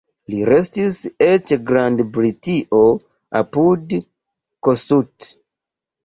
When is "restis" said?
0.49-0.95